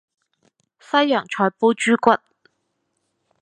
[0.79, 2.19] 西洋菜煲豬骨